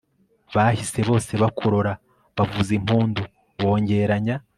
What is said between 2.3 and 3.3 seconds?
bavuza impundu